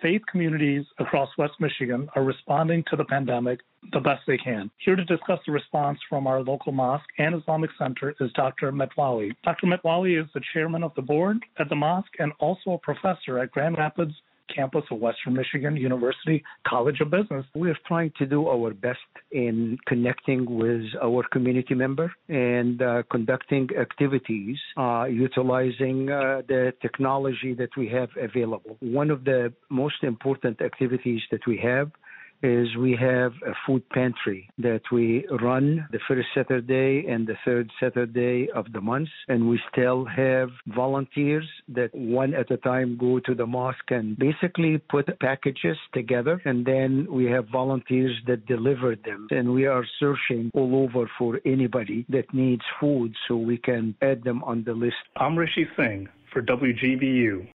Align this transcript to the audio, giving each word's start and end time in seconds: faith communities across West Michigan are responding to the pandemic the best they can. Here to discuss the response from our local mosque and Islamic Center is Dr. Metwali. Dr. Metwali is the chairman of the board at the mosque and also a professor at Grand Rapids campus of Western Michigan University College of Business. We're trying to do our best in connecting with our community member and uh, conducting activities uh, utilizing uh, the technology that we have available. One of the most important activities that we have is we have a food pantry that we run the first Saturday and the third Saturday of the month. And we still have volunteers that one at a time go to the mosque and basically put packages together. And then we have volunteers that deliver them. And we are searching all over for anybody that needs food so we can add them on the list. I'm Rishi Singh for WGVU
faith 0.00 0.22
communities 0.30 0.84
across 0.98 1.28
West 1.38 1.54
Michigan 1.60 2.08
are 2.14 2.24
responding 2.24 2.84
to 2.90 2.96
the 2.96 3.04
pandemic 3.04 3.60
the 3.92 4.00
best 4.00 4.22
they 4.26 4.36
can. 4.36 4.70
Here 4.84 4.96
to 4.96 5.04
discuss 5.04 5.38
the 5.46 5.52
response 5.52 5.98
from 6.08 6.26
our 6.26 6.42
local 6.42 6.72
mosque 6.72 7.08
and 7.18 7.34
Islamic 7.34 7.70
Center 7.78 8.14
is 8.20 8.32
Dr. 8.32 8.72
Metwali. 8.72 9.34
Dr. 9.44 9.66
Metwali 9.66 10.22
is 10.22 10.28
the 10.34 10.42
chairman 10.52 10.82
of 10.82 10.94
the 10.94 11.02
board 11.02 11.38
at 11.58 11.68
the 11.68 11.76
mosque 11.76 12.14
and 12.18 12.32
also 12.38 12.72
a 12.72 12.78
professor 12.78 13.38
at 13.38 13.50
Grand 13.50 13.78
Rapids 13.78 14.14
campus 14.54 14.84
of 14.90 14.98
Western 14.98 15.34
Michigan 15.34 15.76
University 15.76 16.42
College 16.66 17.00
of 17.00 17.10
Business. 17.10 17.44
We're 17.54 17.78
trying 17.86 18.12
to 18.18 18.26
do 18.26 18.48
our 18.48 18.72
best 18.72 18.98
in 19.30 19.78
connecting 19.86 20.58
with 20.58 20.84
our 21.02 21.22
community 21.32 21.74
member 21.74 22.12
and 22.28 22.80
uh, 22.82 23.02
conducting 23.10 23.68
activities 23.78 24.56
uh, 24.76 25.04
utilizing 25.04 26.10
uh, 26.10 26.42
the 26.48 26.72
technology 26.82 27.54
that 27.54 27.70
we 27.76 27.88
have 27.88 28.10
available. 28.20 28.76
One 28.80 29.10
of 29.10 29.24
the 29.24 29.52
most 29.68 30.02
important 30.02 30.60
activities 30.60 31.22
that 31.30 31.46
we 31.46 31.58
have 31.58 31.90
is 32.42 32.76
we 32.76 32.96
have 33.00 33.32
a 33.46 33.52
food 33.66 33.88
pantry 33.90 34.48
that 34.58 34.82
we 34.92 35.26
run 35.42 35.86
the 35.92 35.98
first 36.08 36.28
Saturday 36.34 37.06
and 37.08 37.26
the 37.26 37.36
third 37.44 37.70
Saturday 37.80 38.48
of 38.54 38.72
the 38.72 38.80
month. 38.80 39.08
And 39.28 39.48
we 39.48 39.60
still 39.72 40.04
have 40.04 40.50
volunteers 40.66 41.46
that 41.68 41.94
one 41.94 42.34
at 42.34 42.50
a 42.50 42.56
time 42.58 42.96
go 42.98 43.20
to 43.20 43.34
the 43.34 43.46
mosque 43.46 43.90
and 43.90 44.16
basically 44.18 44.78
put 44.78 45.06
packages 45.20 45.76
together. 45.92 46.40
And 46.44 46.64
then 46.64 47.06
we 47.10 47.26
have 47.26 47.48
volunteers 47.48 48.16
that 48.26 48.46
deliver 48.46 48.96
them. 48.96 49.28
And 49.30 49.52
we 49.52 49.66
are 49.66 49.84
searching 49.98 50.50
all 50.54 50.76
over 50.76 51.10
for 51.18 51.40
anybody 51.44 52.06
that 52.08 52.32
needs 52.32 52.62
food 52.80 53.14
so 53.26 53.36
we 53.36 53.58
can 53.58 53.94
add 54.02 54.24
them 54.24 54.42
on 54.44 54.64
the 54.64 54.72
list. 54.72 54.96
I'm 55.16 55.36
Rishi 55.36 55.66
Singh 55.76 56.08
for 56.32 56.42
WGVU 56.42 57.46